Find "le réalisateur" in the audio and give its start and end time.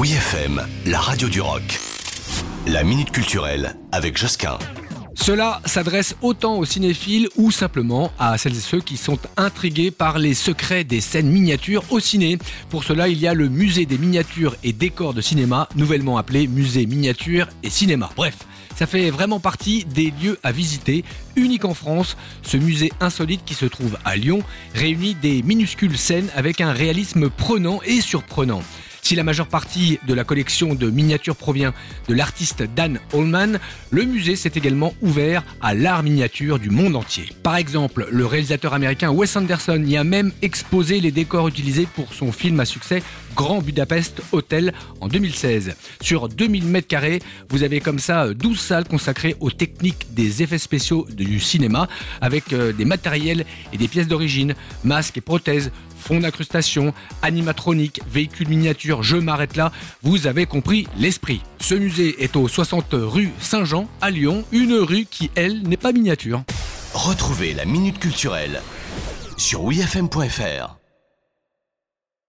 38.08-38.72